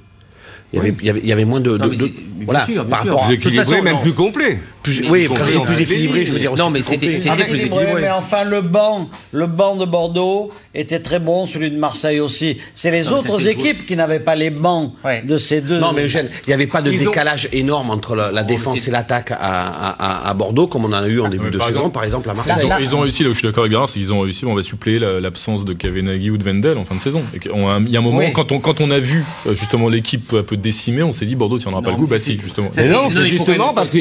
Il 0.73 0.77
y, 0.77 0.79
avait, 0.81 0.95
il, 1.01 1.05
y 1.05 1.11
avait, 1.11 1.21
il 1.21 1.27
y 1.29 1.33
avait 1.33 1.45
moins 1.45 1.59
de. 1.59 1.71
Non, 1.77 1.87
de- 1.87 1.91
mais 1.91 1.97
de- 1.97 2.03
c'est- 2.03 2.13
mais 2.39 2.45
bien 2.47 2.65
sûr, 2.65 2.85
bien 2.85 2.91
par 2.91 3.03
sûr. 3.03 3.11
rapport 3.13 3.27
à- 3.29 3.33
équilibré, 3.33 3.65
façon, 3.65 3.83
même 3.83 3.95
non. 3.95 4.01
plus 4.03 4.13
complet. 4.13 4.61
Plus- 4.83 5.09
oui, 5.11 5.29
quand 5.29 5.45
je 5.47 5.53
dis 5.53 5.65
plus 5.65 5.81
équilibré, 5.83 6.25
je 6.25 6.33
veux 6.33 6.39
dire 6.39 6.53
aussi. 6.53 6.63
Non, 6.63 6.71
mais 6.71 6.83
c'était- 6.83 7.07
plus 7.09 7.27
équilibré. 7.27 8.01
mais 8.01 8.11
enfin, 8.11 8.45
le 8.45 8.61
banc, 8.61 9.09
le 9.33 9.47
banc 9.47 9.77
de 9.77 9.85
Bordeaux 9.85 10.51
était 10.75 11.01
très 11.01 11.19
bon, 11.19 11.47
celui 11.47 11.71
de 11.71 11.77
Marseille 11.77 12.21
aussi. 12.21 12.57
C'est 12.75 12.91
les 12.91 13.03
Non, 13.03 13.17
mais 13.17 13.29
ça, 13.29 13.35
autres 13.35 13.49
équipes 13.49 13.87
qui 13.87 13.97
n'avaient 13.97 14.21
pas 14.21 14.35
les 14.37 14.51
bancs 14.51 14.93
Ouais. 15.05 15.23
de 15.23 15.37
ces 15.39 15.61
deux. 15.61 15.79
Non, 15.79 15.93
mais 15.93 16.05
Eugène, 16.05 16.29
il 16.47 16.51
n'y 16.51 16.55
avait 16.55 16.67
pas 16.67 16.81
de 16.83 16.93
Ils 16.93 17.03
ont- 17.07 17.11
décalage 17.11 17.49
énorme 17.53 17.91
entre 17.91 18.15
la, 18.15 18.31
la 18.33 18.43
défense 18.45 18.87
et 18.87 18.91
l'attaque 18.91 19.33
à, 19.33 19.37
à- 19.39 19.91
à- 20.27 20.31
à 20.31 20.35
Bordeaux, 20.35 20.67
comme 20.67 20.85
on 20.85 20.89
en 20.89 20.93
a 21.03 21.07
eu 21.09 21.21
en 21.21 21.29
début 21.29 21.45
mais 21.47 21.51
de 21.51 21.59
par 21.59 21.67
saison, 21.67 21.81
exemple- 21.81 21.95
par 21.95 22.05
exemple 22.05 22.31
à 22.31 22.33
Ils 22.33 22.37
Marseille. 22.37 22.65
ont, 22.67 22.69
là- 22.69 22.81
ils 22.81 22.95
ont 22.95 23.01
réussi, 23.01 23.23
là 23.25 23.31
où 23.31 23.35
je 23.35 23.39
suis 23.39 23.49
d'accord 23.49 23.65
avec 23.65 23.77
c'est 23.89 23.99
qu'ils 23.99 24.13
ont 24.13 24.21
réussi, 24.21 24.45
on 24.47 24.55
va 24.55 24.63
suppléer 24.63 24.99
la- 24.99 25.21
l'absence 25.21 25.65
de 25.65 25.73
Kavenaghi 25.73 26.31
ou 26.31 26.39
de 26.39 26.45
Wendel 26.45 26.79
en 26.79 26.85
fin 26.85 26.95
de 26.95 27.01
saison. 27.01 27.23
Il 27.35 27.91
y 27.91 27.97
a 27.97 27.99
un 27.99 28.03
moment, 28.03 28.19
Oui. 28.19 28.33
quand, 28.33 28.53
on, 28.53 28.61
quand 28.61 28.81
on 28.81 28.91
a 28.91 28.99
vu 28.99 29.25
euh, 29.47 29.55
justement 29.55 29.89
l'équipe 29.89 30.33
un 30.35 30.43
peu 30.43 30.57
décimée, 30.57 31.03
on 31.03 31.13
s'est 31.13 31.27
dit 31.27 31.35
Bordeaux 31.35 31.59
tiendra 31.59 31.83
pas 31.83 31.91
le 31.91 31.97
goût. 31.97 32.05
mais 32.05 32.11
Bah 32.11 32.19
si, 32.19 32.39
justement. 32.41 32.71
non, 32.77 33.11
c'est 33.11 33.27
justement 33.27 33.73
parce 33.75 33.91
que 33.91 33.99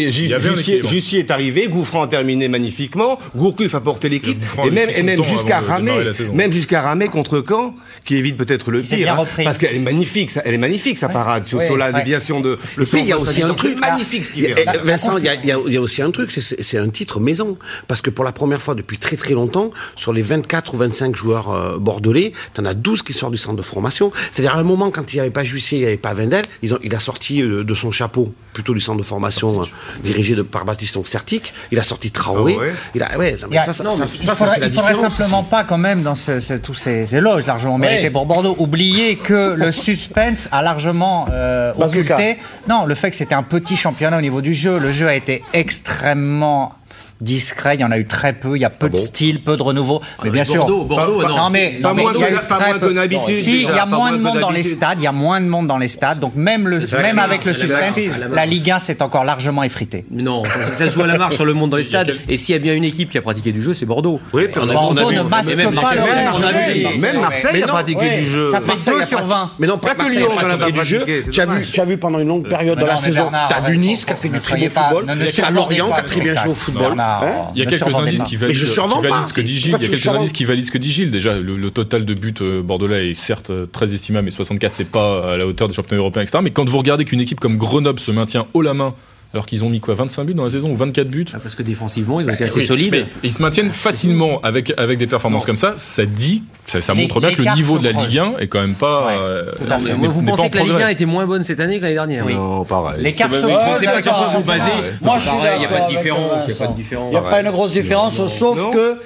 Jussier, 0.85 1.19
est 1.19 1.31
arrivé, 1.31 1.67
Gouffran 1.67 2.03
a 2.03 2.07
terminé 2.07 2.47
magnifiquement, 2.47 3.19
Gourcuff 3.35 3.75
a 3.75 3.81
porté 3.81 4.09
l'équipe, 4.09 4.41
et 4.65 4.71
même, 4.71 4.89
et 4.89 5.23
jusqu'à 5.23 5.59
ramer, 5.59 5.93
même 6.33 6.51
jusqu'à 6.51 6.81
ramer 6.81 7.07
contre 7.07 7.43
Caen, 7.47 7.75
qui 8.05 8.15
évite 8.15 8.37
peut-être 8.37 8.71
le 8.71 8.81
pire, 8.81 9.19
hein, 9.19 9.25
parce 9.43 9.57
qu'elle 9.57 9.75
est 9.75 9.79
magnifique, 9.79 10.31
ça- 10.31 10.41
elle 10.45 10.53
est 10.53 10.57
magnifique 10.59 10.97
sa 10.97 11.09
parade 11.09 11.45
sur, 11.45 11.57
Ouais, 11.59 11.65
sur 11.65 11.77
la 11.77 11.87
ouais. 11.91 11.93
déviation 11.93 12.39
de 12.41 12.57
le 12.77 12.85
Puis 12.85 12.99
il 13.01 13.05
y 13.07 13.11
a 13.11 13.15
centre 13.17 13.29
aussi 13.29 13.41
un 13.43 13.53
truc. 13.53 13.73
c'est 13.75 13.79
magnifique 13.89 14.25
ce 14.25 14.79
Vincent, 14.85 15.17
il 15.17 15.25
y, 15.25 15.51
a- 15.51 15.81
aussi 15.81 16.01
un 16.01 16.11
truc, 16.11 16.31
c'est- 16.31 16.77
un 16.77 16.89
titre 16.89 17.19
maison. 17.19 17.57
Parce 17.87 18.01
que 18.01 18.09
pour 18.09 18.23
la 18.25 18.31
première 18.31 18.61
fois 18.61 18.75
depuis 18.75 18.97
très 18.97 19.15
très 19.15 19.33
longtemps, 19.33 19.71
sur 19.95 20.13
les 20.13 20.21
24 20.21 20.73
ou 20.73 20.77
25 20.77 21.15
joueurs 21.15 21.51
euh, 21.51 21.77
bordelais, 21.77 22.31
t'en 22.53 22.65
as 22.65 22.73
12 22.73 23.01
qui 23.01 23.13
sortent 23.13 23.31
du 23.33 23.37
centre 23.37 23.55
de 23.57 23.61
formation. 23.61 24.11
C'est-à-dire 24.31 24.55
à 24.55 24.59
un 24.59 24.63
moment, 24.63 24.91
quand 24.91 25.11
il 25.13 25.17
n'y 25.17 25.19
avait 25.21 25.29
pas 25.29 25.43
Jussier, 25.43 25.77
il 25.79 25.81
n'y 25.81 25.87
avait 25.87 25.97
pas 25.97 26.13
Vendel, 26.13 26.43
ils 26.61 26.73
ont, 26.73 26.79
il 26.83 26.93
a 26.95 26.99
sorti 26.99 27.41
euh, 27.41 27.63
de 27.63 27.73
son 27.73 27.91
chapeau, 27.91 28.33
plutôt 28.53 28.73
du 28.73 28.79
centre 28.81 28.97
de 28.99 29.03
formation 29.03 29.61
euh, 29.63 29.65
dirigé 30.03 30.35
de, 30.35 30.41
par 30.41 30.58
Baptiste 30.65 30.97
Certic, 31.05 31.53
il 31.71 31.79
a 31.79 31.83
sorti 31.83 32.11
Traoré. 32.11 32.55
Ah 32.57 32.61
ouais 32.61 32.73
il 32.95 33.03
a, 33.03 33.17
ouais, 33.17 33.31
non, 33.41 33.47
mais 33.49 33.55
Il 33.55 33.55
y 33.55 33.57
a- 33.57 33.61
ça, 33.63 33.73
ça, 33.73 33.83
non, 33.83 33.91
ça, 33.91 34.05
mais 34.05 34.09
il 34.19 34.25
ça, 34.25 34.33
ça 34.33 34.35
faudrait, 34.35 34.55
fait 34.55 34.61
la 34.61 34.67
il 34.67 34.73
faudrait 34.73 34.91
différence. 34.93 35.15
simplement 35.15 35.43
pas 35.43 35.63
quand 35.63 35.77
même 35.77 36.01
dans 36.03 36.15
ce- 36.15 36.39
ce- 36.39 36.53
tous 36.53 36.73
ces 36.73 37.15
éloges 37.15 37.45
largement 37.45 37.77
mérités 37.77 38.03
Ouais. 38.03 38.09
pour 38.11 38.25
Bordeaux 38.25 38.55
oublier 38.59 39.15
que 39.15 39.53
le 39.55 39.71
suspense 39.71 40.47
a 40.51 40.61
largement 40.61 41.25
euh, 41.31 41.73
occulté. 41.77 42.37
Non, 42.67 42.85
le 42.85 42.95
fait 42.95 43.09
que 43.11 43.15
c'était 43.15 43.35
un 43.35 43.43
petit 43.43 43.75
championnat 43.77 44.17
au 44.17 44.21
niveau 44.21 44.41
du 44.41 44.53
jeu, 44.53 44.77
le 44.79 44.91
jeu 44.91 45.07
a 45.07 45.15
été 45.15 45.43
extrêmement 45.53 46.73
discret, 47.21 47.75
il 47.75 47.81
y 47.81 47.83
en 47.83 47.91
a 47.91 47.97
eu 47.97 48.05
très 48.05 48.33
peu, 48.33 48.55
il 48.55 48.61
y 48.61 48.65
a 48.65 48.69
peu 48.69 48.89
de 48.89 48.95
style, 48.95 49.41
peu 49.43 49.57
de 49.57 49.61
renouveau. 49.63 50.01
mais 50.23 50.29
bien 50.29 50.43
sûr, 50.43 50.65
Bordeaux, 50.65 50.83
Bordeaux, 50.85 51.21
Pas- 51.21 51.29
non. 51.29 51.37
non 51.37 51.49
mais, 51.49 51.79
pas 51.81 51.89
non, 51.89 51.95
mais 51.95 52.01
moins 52.03 52.13
il 52.15 52.21
y 52.21 52.23
a 52.23 52.29
eu 52.31 52.33
pas 52.35 52.41
très 52.41 52.69
moins 52.69 52.79
peu- 52.79 53.33
Si, 53.33 53.55
il 53.63 53.75
y 53.75 53.79
a 53.79 53.85
moins 53.85 54.11
de 54.13 54.17
monde 54.17 54.39
dans 54.39 54.51
les 54.51 54.63
stades, 54.63 54.99
il 54.99 55.03
y 55.03 55.07
a 55.07 55.11
moins 55.11 55.41
de 55.41 55.47
monde 55.47 55.67
dans 55.67 55.77
les 55.77 55.87
stades, 55.87 56.19
donc 56.19 56.35
même 56.35 56.67
le, 56.67 56.79
la 56.79 57.01
même 57.01 57.19
avec 57.19 57.45
le 57.45 57.53
suspense, 57.53 57.97
la 58.31 58.45
Ligue 58.45 58.71
1 58.71 58.79
s'est 58.79 59.01
encore 59.01 59.23
largement 59.25 59.63
effritée. 59.63 60.05
Non, 60.11 60.43
ça, 60.75 60.87
se 60.87 60.93
joue 60.93 61.01
à 61.03 61.07
la 61.07 61.17
marche 61.17 61.35
sur 61.35 61.45
le 61.45 61.53
monde 61.53 61.69
dans 61.71 61.77
les 61.83 61.83
stades. 61.83 62.15
Et 62.27 62.37
s'il 62.37 62.53
y 62.53 62.57
a 62.57 62.61
bien 62.61 62.73
une 62.73 62.83
équipe 62.83 63.09
qui 63.09 63.17
a 63.17 63.21
pratiqué 63.21 63.51
du 63.51 63.61
jeu, 63.61 63.73
c'est 63.73 63.85
Bordeaux. 63.85 64.19
Oui, 64.33 64.47
puis 64.47 64.61
on 64.63 64.69
a, 64.69 64.73
Bordeaux 64.73 65.11
ne 65.11 65.21
masque 65.23 65.55
même 65.55 65.75
pas 65.75 65.93
le 65.95 66.99
Même 66.99 67.19
Marseille 67.19 67.63
a 67.63 67.67
pratiqué 67.67 68.17
du 68.17 68.25
jeu. 68.25 68.49
Ça 68.51 68.61
fait 68.61 68.67
Marseille 68.67 68.93
2 68.97 69.01
a 69.01 69.05
sur 69.05 69.19
prati- 69.19 69.29
20. 69.29 69.51
Mais 69.59 69.67
non, 69.67 69.77
pas, 69.77 69.93
que 69.95 70.09
Lyon, 70.09 70.29
a 70.37 70.43
pratiqué 70.45 70.71
du 70.71 70.85
jeu. 70.85 71.03
Tu 71.31 71.41
as, 71.41 71.45
vu, 71.45 71.51
dommage. 71.51 71.71
tu 71.71 71.81
as 71.81 71.85
vu 71.85 71.97
pendant 71.97 72.19
une 72.19 72.27
longue 72.27 72.47
période 72.47 72.79
de 72.79 72.85
la 72.85 72.97
saison, 72.97 73.23
Bernard, 73.23 73.47
tu 73.49 73.55
as 73.55 73.59
vu 73.61 73.77
Nice 73.77 74.05
qui 74.05 74.11
a 74.13 74.15
fait 74.15 74.29
du 74.29 74.39
très 74.39 74.57
bon 74.57 74.69
pas- 74.69 74.81
football, 74.89 75.05
ne- 75.05 75.13
ne 75.15 75.23
tu 75.25 75.29
as 75.29 75.31
survendez 75.33 75.55
Lorient 75.55 75.87
qui 75.91 75.99
a 75.99 76.03
très 76.03 76.21
bien 76.21 76.35
joué 76.35 76.51
au 76.51 76.55
football. 76.55 76.95
Bernard, 77.19 77.47
Hein 77.47 77.51
Il 77.55 77.59
y 77.59 77.61
a 77.63 77.65
quelques 77.65 77.95
indices 77.95 78.23
qui 78.23 78.35
valident, 78.35 78.57
ce 78.57 79.33
que 79.33 79.41
dit 79.41 79.57
Gilles. 79.59 79.71
Pourquoi 79.71 79.71
Il 79.71 79.71
y 79.71 79.75
a 79.75 79.77
tu 79.77 79.89
quelques 79.89 80.01
survends 80.01 80.19
indices 80.19 80.33
qui 80.33 80.45
valident 80.45 80.65
ce 80.65 80.71
que 80.71 80.77
dit 80.77 80.91
Gilles. 80.91 81.11
Déjà, 81.11 81.37
le, 81.37 81.57
le 81.57 81.71
total 81.71 82.05
de 82.05 82.13
buts 82.13 82.33
euh, 82.41 82.61
bordelais 82.61 83.11
est 83.11 83.13
certes 83.13 83.49
euh, 83.49 83.65
très 83.65 83.93
estimable, 83.93 84.25
mais 84.25 84.31
64, 84.31 84.75
c'est 84.75 84.85
pas 84.85 85.33
à 85.33 85.37
la 85.37 85.47
hauteur 85.47 85.67
des 85.67 85.73
championnats 85.73 85.99
européens, 86.01 86.23
etc. 86.23 86.39
Mais 86.43 86.51
quand 86.51 86.67
vous 86.67 86.77
regardez 86.77 87.05
qu'une 87.05 87.21
équipe 87.21 87.39
comme 87.39 87.57
Grenoble 87.57 87.99
se 87.99 88.11
maintient 88.11 88.47
haut 88.53 88.61
la 88.61 88.73
main, 88.73 88.93
alors 89.33 89.45
qu'ils 89.45 89.63
ont 89.63 89.69
mis 89.69 89.79
quoi 89.79 89.93
25 89.93 90.23
buts 90.23 90.33
dans 90.33 90.43
la 90.43 90.49
saison 90.49 90.69
ou 90.71 90.75
24 90.75 91.07
buts 91.07 91.25
Ah, 91.33 91.37
Parce 91.41 91.53
que 91.55 91.61
défensivement, 91.63 92.19
ils 92.19 92.27
ont 92.29 92.33
été 92.33 92.45
assez 92.45 92.59
Oui, 92.61 92.65
solides. 92.65 92.91
mais 92.91 93.05
Ils 93.23 93.31
se 93.31 93.41
maintiennent 93.41 93.71
facilement 93.71 94.39
avec, 94.41 94.73
avec 94.77 94.97
des 94.97 95.05
performances 95.07 95.45
comme 95.45 95.55
ça. 95.55 95.73
Ça 95.77 96.05
dit 96.05 96.43
Ça, 96.65 96.81
ça 96.81 96.93
Les- 96.93 97.01
montre 97.03 97.19
bien 97.19 97.31
que 97.33 97.41
le 97.41 97.53
niveau 97.55 97.77
de 97.79 97.83
la. 97.83 97.91
Ligue 97.91 98.17
1 98.19 98.37
est 98.39 98.47
quand 98.47 98.59
même 98.61 98.73
pas. 98.75 99.05
Ouais, 99.07 99.13
euh, 99.19 99.43
tout 99.57 99.71
à 99.71 99.77
fait. 99.79 99.89
n'est- 99.89 99.93
Moi, 99.95 100.07
vous 100.07 100.21
pensez 100.21 100.41
en 100.43 100.49
que 100.49 100.55
la 100.57 100.61
Ligue 100.63 100.71
1 100.71 100.75
progrès. 100.75 100.93
était 100.93 101.05
moins 101.05 101.25
bonne 101.25 101.43
cette 101.43 101.59
année 101.59 101.77
que 101.77 101.83
l'année 101.83 101.93
dernière 101.95 102.25
Non, 102.27 102.63
pareil. 102.63 103.13
Pas 103.13 103.27
vous 103.27 103.33
d'accord. 103.41 104.43
basez. 104.43 104.63
Ouais. 104.71 104.93
Moi, 105.01 105.15
je 105.17 105.27
suis 105.27 105.31
il 105.53 105.59
n'y 105.59 105.65
a 105.65 105.69
pas 105.69 105.81
de 105.81 105.89
différence. 105.95 106.43
Il 106.47 106.51
n'y 106.51 106.53
a 106.53 106.57
pas 106.65 106.67
de 106.67 106.75
différence. 106.75 107.07
Il 107.07 107.11
n'y 107.11 107.17
a 107.17 107.21
pas 107.29 107.41
une 107.41 107.51
grosse 107.51 107.71
différence, 107.71 108.25
sauf 108.27 108.71
que 108.73 108.99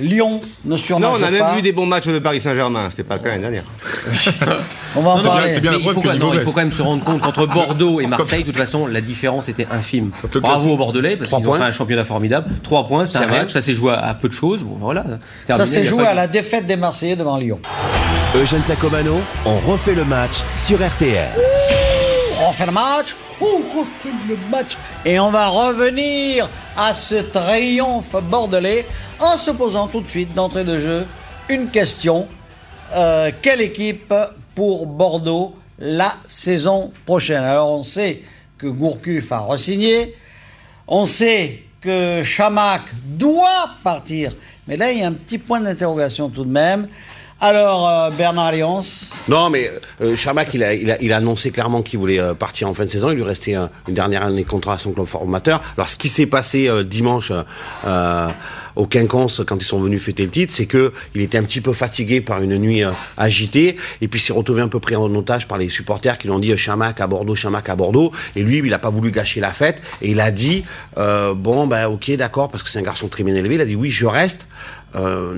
Lyon 0.00 0.40
ne 0.64 0.70
Non, 0.70 0.76
surnage 0.76 1.10
on 1.20 1.22
a 1.22 1.30
même 1.30 1.40
pas. 1.40 1.54
vu 1.54 1.62
des 1.62 1.72
bons 1.72 1.86
matchs 1.86 2.06
de 2.08 2.18
Paris 2.18 2.40
Saint-Germain. 2.40 2.88
C'était 2.90 3.04
pas 3.04 3.16
le 3.16 3.22
cas 3.22 3.28
l'année 3.30 3.42
dernière. 3.42 3.64
On 4.96 5.02
va 5.02 5.10
en 5.10 5.22
parler. 5.22 5.52
c'est 5.52 5.60
bien 5.60 5.72
la 5.72 5.78
il, 5.78 5.84
faut 5.84 6.00
que 6.00 6.08
quand, 6.08 6.18
non, 6.18 6.34
il 6.34 6.40
faut 6.40 6.52
quand 6.52 6.60
même 6.60 6.72
se 6.72 6.82
rendre 6.82 7.04
compte 7.04 7.20
qu'entre 7.20 7.46
Bordeaux 7.46 8.00
et 8.00 8.06
Marseille, 8.06 8.42
de 8.42 8.46
toute 8.46 8.56
façon, 8.56 8.86
la 8.86 9.00
différence 9.00 9.48
était 9.48 9.66
infime. 9.70 10.10
Bravo 10.34 10.70
aux 10.70 10.76
Bordelais 10.76 11.16
parce 11.16 11.30
qu'ils 11.30 11.48
ont 11.48 11.54
fait 11.54 11.62
un 11.62 11.72
championnat 11.72 12.04
formidable. 12.04 12.50
Trois 12.62 12.86
points, 12.86 13.06
c'est 13.06 13.18
un 13.18 13.26
match, 13.26 13.52
ça 13.52 13.62
s'est 13.62 13.74
joué 13.74 13.92
à, 13.92 14.14
peu 14.14 14.28
de 14.28 14.34
choses. 14.34 14.62
Bon, 14.62 14.76
voilà. 14.80 15.04
Ça 15.46 15.66
s'est 15.66 15.84
joué 15.84 16.04
pas 16.04 16.10
à 16.10 16.14
la 16.14 16.26
défaite 16.26 16.66
des 16.66 16.76
Marseillais 16.76 17.16
devant 17.16 17.36
Lyon. 17.36 17.60
Eugène 18.34 18.62
Sacomano, 18.64 19.20
on 19.44 19.56
refait 19.70 19.94
le 19.94 20.04
match 20.04 20.42
sur 20.56 20.78
RTL. 20.78 21.28
On 22.40 22.48
refait 22.48 22.66
le 22.66 22.72
match, 22.72 23.16
on 23.40 23.56
refait 23.78 24.14
le 24.28 24.36
match. 24.50 24.76
Et 25.04 25.18
on 25.18 25.30
va 25.30 25.48
revenir 25.48 26.48
à 26.76 26.94
ce 26.94 27.16
triomphe 27.16 28.16
bordelais 28.22 28.86
en 29.18 29.36
se 29.36 29.50
posant 29.50 29.86
tout 29.86 30.00
de 30.00 30.08
suite 30.08 30.34
d'entrée 30.34 30.64
de 30.64 30.78
jeu 30.78 31.06
une 31.48 31.68
question. 31.68 32.28
Euh, 32.94 33.30
quelle 33.42 33.60
équipe 33.60 34.14
pour 34.54 34.86
Bordeaux 34.86 35.54
la 35.78 36.14
saison 36.26 36.92
prochaine? 37.06 37.44
Alors 37.44 37.72
on 37.72 37.82
sait 37.82 38.22
que 38.58 38.66
Gourcuff 38.66 39.32
a 39.32 39.38
re-signé, 39.40 40.14
on 40.86 41.04
sait 41.04 41.64
que 41.80 42.22
Chamac 42.22 42.82
doit 43.04 43.70
partir, 43.82 44.34
mais 44.66 44.76
là 44.76 44.92
il 44.92 44.98
y 44.98 45.02
a 45.02 45.06
un 45.06 45.12
petit 45.12 45.38
point 45.38 45.60
d'interrogation 45.60 46.28
tout 46.28 46.44
de 46.44 46.50
même. 46.50 46.88
Alors 47.42 47.88
euh, 47.88 48.10
Bernard 48.10 48.46
Alliance, 48.48 49.14
Non, 49.26 49.48
mais 49.48 49.70
euh, 50.02 50.14
Chamac, 50.14 50.52
il 50.52 50.62
a, 50.62 50.74
il, 50.74 50.90
a, 50.90 51.00
il 51.00 51.10
a 51.10 51.16
annoncé 51.16 51.50
clairement 51.50 51.80
qu'il 51.80 51.98
voulait 51.98 52.18
euh, 52.20 52.34
partir 52.34 52.68
en 52.68 52.74
fin 52.74 52.84
de 52.84 52.90
saison. 52.90 53.10
Il 53.10 53.16
lui 53.16 53.22
restait 53.22 53.54
une 53.54 53.94
dernière 53.94 54.24
année 54.24 54.44
de 54.44 54.48
contrat 54.48 54.74
à 54.74 54.78
son 54.78 54.92
club 54.92 55.06
formateur. 55.06 55.62
Alors, 55.78 55.88
ce 55.88 55.96
qui 55.96 56.10
s'est 56.10 56.26
passé 56.26 56.68
euh, 56.68 56.84
dimanche 56.84 57.32
euh, 57.86 58.28
au 58.76 58.84
Quinconce, 58.86 59.40
quand 59.46 59.56
ils 59.56 59.64
sont 59.64 59.80
venus 59.80 60.02
fêter 60.02 60.24
le 60.24 60.30
titre, 60.30 60.52
c'est 60.52 60.66
que 60.66 60.92
il 61.14 61.22
était 61.22 61.38
un 61.38 61.42
petit 61.42 61.62
peu 61.62 61.72
fatigué 61.72 62.20
par 62.20 62.42
une 62.42 62.58
nuit 62.58 62.82
agitée. 63.16 63.76
Et 64.02 64.08
puis, 64.08 64.20
s'est 64.20 64.34
retrouvé 64.34 64.60
un 64.60 64.68
peu 64.68 64.78
pris 64.78 64.96
en 64.96 65.12
otage 65.14 65.48
par 65.48 65.56
les 65.56 65.70
supporters 65.70 66.18
qui 66.18 66.28
l'ont 66.28 66.40
dit 66.40 66.54
Chamac 66.58 67.00
à 67.00 67.06
Bordeaux, 67.06 67.34
Chamac 67.34 67.70
à 67.70 67.74
Bordeaux. 67.74 68.12
Et 68.36 68.42
lui, 68.42 68.58
il 68.58 68.68
n'a 68.68 68.78
pas 68.78 68.90
voulu 68.90 69.12
gâcher 69.12 69.40
la 69.40 69.52
fête. 69.52 69.80
Et 70.02 70.10
il 70.10 70.20
a 70.20 70.30
dit 70.30 70.62
Bon, 70.94 71.66
ben, 71.66 71.86
ok, 71.86 72.10
d'accord, 72.16 72.50
parce 72.50 72.62
que 72.62 72.68
c'est 72.68 72.80
un 72.80 72.82
garçon 72.82 73.08
très 73.08 73.24
bien 73.24 73.34
élevé. 73.34 73.54
Il 73.54 73.60
a 73.62 73.64
dit 73.64 73.76
Oui, 73.76 73.88
je 73.88 74.04
reste. 74.04 74.46
Euh, 74.94 75.34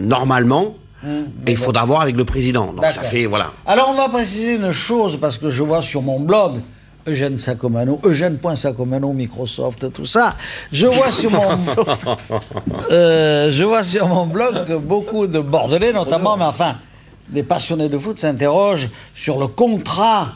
et 1.04 1.50
il 1.50 1.56
faudra 1.56 1.84
voir 1.84 2.02
avec 2.02 2.16
le 2.16 2.24
président. 2.24 2.72
Donc 2.72 2.84
ça 2.84 3.02
fait, 3.02 3.26
voilà. 3.26 3.52
Alors 3.66 3.88
on 3.90 3.94
va 3.94 4.08
préciser 4.08 4.56
une 4.56 4.72
chose 4.72 5.18
parce 5.20 5.38
que 5.38 5.50
je 5.50 5.62
vois 5.62 5.82
sur 5.82 6.02
mon 6.02 6.20
blog 6.20 6.60
Eugène 7.06 7.36
Sacomano, 7.36 7.98
Eugène.sacomano, 8.04 9.12
Microsoft, 9.12 9.92
tout 9.92 10.06
ça. 10.06 10.36
Je 10.70 10.86
vois 10.86 11.10
sur 11.10 11.30
mon, 11.30 11.40
Euh, 12.90 13.50
je 13.50 13.64
vois 13.64 13.82
sur 13.82 14.06
mon 14.06 14.26
blog 14.26 14.64
que 14.66 14.76
beaucoup 14.76 15.26
de 15.26 15.40
Bordelais, 15.40 15.92
notamment, 15.92 16.36
mais 16.36 16.44
enfin, 16.44 16.76
des 17.28 17.42
passionnés 17.42 17.88
de 17.88 17.98
foot 17.98 18.20
s'interrogent 18.20 18.90
sur 19.14 19.38
le 19.38 19.48
contrat 19.48 20.28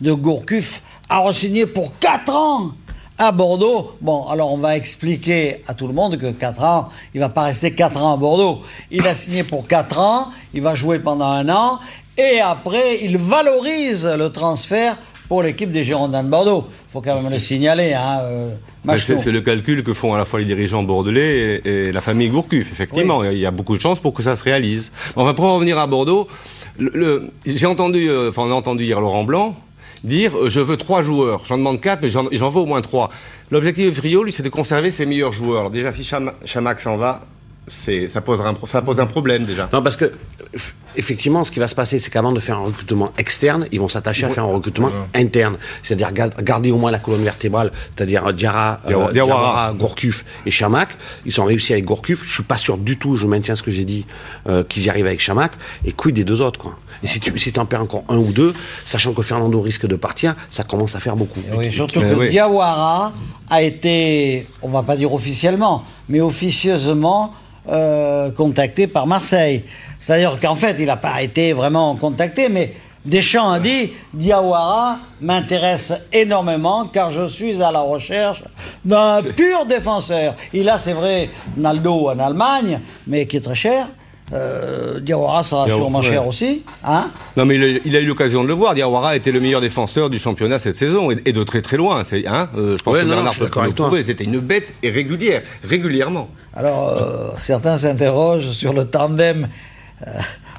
de 0.00 0.12
Gourcuff 0.12 0.82
à 1.08 1.20
re-signer 1.20 1.66
pour 1.66 1.98
4 1.98 2.34
ans 2.34 2.72
à 3.20 3.32
Bordeaux. 3.32 3.92
Bon, 4.00 4.26
alors 4.28 4.52
on 4.52 4.56
va 4.56 4.76
expliquer 4.76 5.56
à 5.68 5.74
tout 5.74 5.86
le 5.86 5.92
monde 5.92 6.16
que 6.16 6.30
4 6.32 6.64
ans, 6.64 6.88
il 7.14 7.20
va 7.20 7.28
pas 7.28 7.42
rester 7.42 7.72
4 7.72 8.02
ans 8.02 8.14
à 8.14 8.16
Bordeaux. 8.16 8.60
Il 8.90 9.06
a 9.06 9.14
signé 9.14 9.44
pour 9.44 9.66
4 9.68 9.98
ans, 10.00 10.28
il 10.54 10.62
va 10.62 10.74
jouer 10.74 10.98
pendant 10.98 11.26
un 11.26 11.48
an, 11.50 11.78
et 12.16 12.40
après, 12.40 12.98
il 13.02 13.16
valorise 13.18 14.06
le 14.18 14.30
transfert 14.30 14.96
pour 15.28 15.42
l'équipe 15.44 15.70
des 15.70 15.84
Girondins 15.84 16.24
de 16.24 16.28
Bordeaux. 16.28 16.66
Il 16.88 16.92
faut 16.92 17.00
quand 17.00 17.14
même 17.22 17.30
le 17.30 17.38
signaler, 17.38 17.92
hein, 17.94 18.18
euh. 18.22 18.54
C'est 18.98 19.30
le 19.30 19.42
calcul 19.42 19.84
que 19.84 19.92
font 19.94 20.14
à 20.14 20.18
la 20.18 20.24
fois 20.24 20.40
les 20.40 20.46
dirigeants 20.46 20.82
bordelais 20.82 21.60
et, 21.64 21.88
et 21.88 21.92
la 21.92 22.00
famille 22.00 22.30
Gourcuff. 22.30 22.72
Effectivement, 22.72 23.22
il 23.22 23.38
y 23.38 23.46
a 23.46 23.50
beaucoup 23.50 23.76
de 23.76 23.82
chances 23.82 24.00
pour 24.00 24.12
que 24.14 24.22
ça 24.22 24.34
se 24.34 24.42
réalise. 24.42 24.90
Enfin, 25.14 25.34
pour 25.34 25.44
en 25.44 25.54
revenir 25.56 25.78
à 25.78 25.86
Bordeaux, 25.86 26.26
le- 26.78 26.90
le- 26.94 27.30
j'ai 27.46 27.66
entendu, 27.66 28.10
euh, 28.10 28.30
enfin, 28.30 28.42
on 28.46 28.50
a 28.50 28.54
entendu 28.54 28.84
hier 28.84 29.00
Laurent 29.00 29.22
Blanc 29.24 29.54
dire 30.04 30.36
euh, 30.36 30.48
je 30.48 30.60
veux 30.60 30.76
trois 30.76 31.02
joueurs. 31.02 31.42
J'en 31.44 31.58
demande 31.58 31.80
quatre, 31.80 32.00
mais 32.02 32.08
j'en 32.08 32.48
veux 32.48 32.60
au 32.60 32.66
moins 32.66 32.80
trois. 32.80 33.10
L'objectif 33.50 33.92
du 33.92 33.96
trio, 34.00 34.22
lui, 34.24 34.32
c'est 34.32 34.42
de 34.42 34.48
conserver 34.48 34.90
ses 34.90 35.06
meilleurs 35.06 35.32
joueurs. 35.32 35.60
Alors 35.60 35.70
déjà, 35.70 35.92
si 35.92 36.04
Cham- 36.04 36.32
Chamac 36.44 36.80
s'en 36.80 36.96
va, 36.96 37.22
ça 38.70 38.78
un, 38.78 38.82
pose 38.82 39.00
un 39.00 39.06
problème 39.06 39.44
déjà. 39.44 39.68
Non, 39.72 39.82
parce 39.82 39.96
que 39.96 40.10
effectivement, 40.96 41.44
ce 41.44 41.50
qui 41.52 41.60
va 41.60 41.68
se 41.68 41.74
passer, 41.76 41.98
c'est 42.00 42.10
qu'avant 42.10 42.32
de 42.32 42.40
faire 42.40 42.56
un 42.56 42.64
recrutement 42.64 43.12
externe, 43.16 43.66
ils 43.70 43.78
vont 43.78 43.88
s'attacher 43.88 44.26
à 44.26 44.28
faire 44.30 44.44
un 44.44 44.52
recrutement 44.54 44.90
interne, 45.14 45.56
c'est-à-dire 45.84 46.12
ga- 46.12 46.30
garder 46.42 46.72
au 46.72 46.78
moins 46.78 46.90
la 46.90 46.98
colonne 46.98 47.22
vertébrale, 47.22 47.70
c'est-à-dire 47.94 48.26
euh, 48.26 48.32
Diarra, 48.32 48.80
euh, 48.88 49.12
Diawara, 49.12 49.72
Gourcuff 49.74 50.24
et 50.46 50.50
Chamac. 50.50 50.88
Ils 51.26 51.40
ont 51.40 51.44
réussi 51.44 51.72
avec 51.72 51.84
Gourcuff. 51.84 52.24
Je 52.26 52.32
suis 52.32 52.42
pas 52.42 52.56
sûr 52.56 52.76
du 52.76 52.98
tout. 52.98 53.14
Je 53.14 53.26
maintiens 53.26 53.54
ce 53.54 53.62
que 53.62 53.70
j'ai 53.70 53.84
dit 53.84 54.04
euh, 54.48 54.64
qu'ils 54.64 54.84
y 54.84 54.90
arrivent 54.90 55.06
avec 55.06 55.20
Chamac. 55.20 55.52
Et 55.84 55.92
quid 55.92 56.14
des 56.16 56.24
deux 56.24 56.40
autres, 56.40 56.58
quoi? 56.58 56.76
Et 57.02 57.06
si 57.06 57.20
tu 57.20 57.36
si 57.38 57.52
en 57.58 57.64
perds 57.64 57.82
encore 57.82 58.04
un 58.08 58.18
ou 58.18 58.32
deux, 58.32 58.52
sachant 58.84 59.12
que 59.12 59.22
Fernando 59.22 59.60
risque 59.60 59.86
de 59.86 59.96
partir, 59.96 60.36
ça 60.50 60.64
commence 60.64 60.94
à 60.94 61.00
faire 61.00 61.16
beaucoup. 61.16 61.40
Et 61.52 61.56
Oui, 61.56 61.72
surtout 61.72 62.00
que 62.00 62.14
oui. 62.14 62.30
Diawara 62.30 63.12
a 63.48 63.62
été, 63.62 64.46
on 64.62 64.68
va 64.68 64.82
pas 64.82 64.96
dire 64.96 65.12
officiellement, 65.12 65.84
mais 66.08 66.20
officieusement 66.20 67.32
euh, 67.68 68.30
contacté 68.30 68.86
par 68.86 69.06
Marseille. 69.06 69.64
C'est-à-dire 69.98 70.38
qu'en 70.40 70.54
fait, 70.54 70.76
il 70.78 70.86
n'a 70.86 70.96
pas 70.96 71.22
été 71.22 71.52
vraiment 71.52 71.94
contacté, 71.96 72.48
mais 72.48 72.74
Deschamps 73.04 73.50
a 73.50 73.60
dit 73.60 73.92
Diawara 74.12 74.98
m'intéresse 75.22 75.92
énormément 76.12 76.86
car 76.86 77.10
je 77.10 77.26
suis 77.28 77.62
à 77.62 77.72
la 77.72 77.80
recherche 77.80 78.44
d'un 78.84 79.22
pur 79.22 79.64
défenseur. 79.64 80.34
Il 80.52 80.68
a, 80.68 80.78
c'est 80.78 80.92
vrai, 80.92 81.30
Naldo 81.56 82.10
en 82.10 82.18
Allemagne, 82.18 82.80
mais 83.06 83.26
qui 83.26 83.38
est 83.38 83.40
très 83.40 83.54
cher. 83.54 83.86
Euh, 84.32 85.00
Diawara 85.00 85.42
sera 85.42 85.64
Diawara, 85.64 85.82
sûrement 85.84 85.98
ouais. 86.00 86.04
cher 86.04 86.26
aussi. 86.26 86.64
Hein 86.84 87.10
Non, 87.36 87.44
mais 87.44 87.56
il 87.56 87.64
a, 87.64 87.80
il 87.84 87.96
a 87.96 88.00
eu 88.00 88.06
l'occasion 88.06 88.42
de 88.42 88.48
le 88.48 88.54
voir. 88.54 88.74
Diawara 88.74 89.16
était 89.16 89.32
le 89.32 89.40
meilleur 89.40 89.60
défenseur 89.60 90.08
du 90.10 90.18
championnat 90.18 90.58
cette 90.58 90.76
saison 90.76 91.10
et, 91.10 91.16
et 91.24 91.32
de 91.32 91.42
très 91.42 91.62
très 91.62 91.76
loin. 91.76 92.04
C'est, 92.04 92.26
hein, 92.26 92.48
euh, 92.56 92.76
je 92.76 92.82
pense 92.82 92.94
Ouais, 92.94 93.00
que 93.00 93.06
non, 93.06 93.14
Bernard 93.16 93.34
peut 93.34 93.48
le 93.64 93.72
prouver. 93.72 94.02
C'était 94.02 94.24
une 94.24 94.38
bête 94.38 94.72
et 94.82 94.90
régulière, 94.90 95.42
régulièrement. 95.64 96.28
Alors, 96.54 96.90
euh, 96.90 97.30
certains 97.38 97.76
s'interrogent 97.76 98.50
sur 98.50 98.72
le 98.72 98.84
tandem 98.84 99.48
euh, 100.06 100.10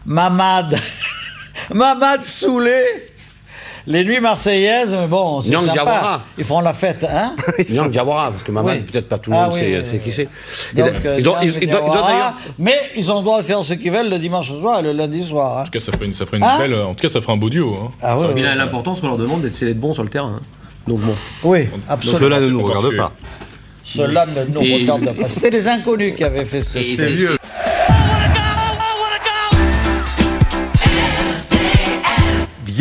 Mamad. 0.06 0.78
Mamad 1.74 2.26
Soulé. 2.26 2.84
Les 3.88 4.04
nuits 4.06 4.20
marseillaises, 4.20 4.96
mais 5.00 5.08
bon, 5.08 5.42
c'est 5.42 5.50
Nyang 5.50 5.62
sympa. 5.62 5.74
Diawara. 5.74 6.22
Ils 6.38 6.44
feront 6.44 6.62
la 6.62 6.74
fête, 6.74 7.04
hein 7.10 7.36
Nyang 7.70 7.90
Diawara, 7.90 8.32
parce 8.32 8.44
que 8.44 8.52
Mamad, 8.52 8.76
Oui. 8.78 8.84
peut-être 8.92 9.10
pas 9.10 9.18
tout 9.18 9.32
le 9.32 9.36
Ah 9.38 9.46
monde 9.46 9.54
oui, 9.56 9.60
sait, 9.60 9.66
oui, 9.80 9.86
sait 9.86 9.92
oui. 9.94 10.00
qui 10.00 10.12
c'est. 10.12 10.28
Euh, 10.78 12.30
mais 12.60 12.76
ils 12.96 13.12
ont 13.12 13.18
le 13.18 13.24
droit 13.24 13.40
de 13.40 13.44
faire 13.46 13.64
ce 13.66 13.74
qu'ils 13.74 13.92
veulent 13.92 14.10
le 14.10 14.20
dimanche 14.20 14.52
soir 14.52 14.80
et 14.80 14.84
le 14.84 14.92
lundi 14.92 15.24
soir. 15.24 15.58
hein. 15.58 15.62
En 15.62 15.66
tout 15.66 15.72
cas, 15.72 15.80
ça 15.80 15.92
ferait 15.92 16.06
une, 16.06 16.14
ça 16.14 16.26
ferait 16.26 16.38
une 16.38 16.44
Hein 16.44 16.58
belle. 16.60 16.76
En 16.76 16.94
tout 16.94 17.02
cas, 17.02 17.10
ça 17.10 17.22
ferait 17.22 17.34
un 17.34 17.38
beau 17.38 17.50
duo. 17.50 17.76
hein. 17.76 17.92
Ah 18.02 18.16
l'important, 18.56 18.94
ce 18.94 19.02
qu'on 19.02 19.08
leur 19.08 19.18
demande, 19.18 19.48
c'est 19.50 19.66
d'être 19.66 19.80
bon 19.80 19.94
sur 19.94 20.04
le 20.04 20.10
terrain. 20.10 20.36
hein. 20.38 20.42
Donc 20.88 21.00
bon. 21.00 21.14
oui, 21.44 21.68
absolument. 21.88 22.20
Cela 22.20 22.40
ne 22.40 22.48
nous 22.50 22.64
regarde 22.64 22.96
pas. 22.98 23.12
Cela 23.84 24.26
ne 24.26 24.46
nous 24.54 24.62
regarde 24.62 25.16
pas. 25.18 25.28
C'était 25.28 25.50
les 25.50 25.68
inconnus 25.68 26.14
qui 26.16 26.24
avaient 26.24 26.46
fait 26.46 26.62
ce 26.62 26.82
c'est- 26.84 27.10
vieux. 27.10 27.38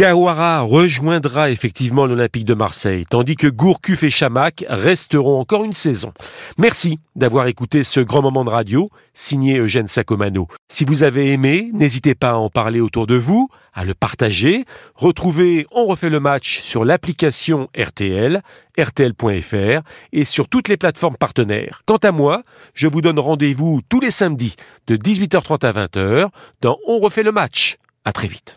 Diawara 0.00 0.62
rejoindra 0.62 1.50
effectivement 1.50 2.07
l'Olympique 2.07 2.47
de 2.47 2.54
Marseille, 2.54 3.04
tandis 3.04 3.37
que 3.37 3.49
Gourcuff 3.49 4.02
et 4.02 4.09
Chamac 4.09 4.64
resteront 4.66 5.38
encore 5.38 5.62
une 5.62 5.75
saison. 5.75 6.14
Merci 6.57 6.99
d'avoir 7.16 7.49
écouté 7.49 7.85
ce 7.85 8.00
grand 8.00 8.23
moment 8.23 8.42
de 8.47 8.49
radio, 8.49 8.88
signé 9.12 9.59
Eugène 9.59 9.88
Sacomano. 9.88 10.49
Si 10.73 10.87
vous 10.87 11.02
avez 11.02 11.33
aimé, 11.33 11.69
n'hésitez 11.75 12.14
pas 12.14 12.30
à 12.30 12.37
en 12.37 12.49
parler 12.49 12.80
autour 12.80 13.07
de 13.07 13.16
vous, 13.16 13.50
à 13.75 13.85
le 13.85 13.92
partager. 13.92 14.64
Retrouvez 14.95 15.66
On 15.71 15.85
refait 15.85 16.09
le 16.09 16.19
match 16.19 16.61
sur 16.61 16.87
l'application 16.87 17.69
RTL, 17.78 18.40
rtl.fr 18.78 19.83
et 20.14 20.25
sur 20.25 20.49
toutes 20.49 20.69
les 20.69 20.78
plateformes 20.78 21.19
partenaires. 21.19 21.83
Quant 21.85 21.99
à 21.99 22.11
moi, 22.11 22.42
je 22.73 22.88
vous 22.88 23.02
donne 23.02 23.19
rendez-vous 23.19 23.83
tous 23.90 24.00
les 24.00 24.11
samedis 24.11 24.57
de 24.87 24.97
18h30 24.97 25.66
à 25.66 25.73
20h 25.73 26.28
dans 26.62 26.78
On 26.87 27.00
refait 27.00 27.23
le 27.23 27.33
match. 27.33 27.76
À 28.07 28.12
très 28.12 28.28
vite. 28.28 28.57